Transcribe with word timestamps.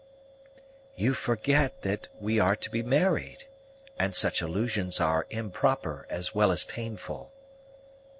"You 0.95 1.13
forget 1.13 1.83
that 1.83 2.07
we 2.19 2.39
are 2.39 2.55
to 2.55 2.71
be 2.71 2.81
married; 2.81 3.43
and 3.99 4.15
such 4.15 4.41
allusions 4.41 4.99
are 4.99 5.27
improper 5.29 6.07
as 6.09 6.33
well 6.33 6.51
as 6.51 6.63
painful." 6.63 7.31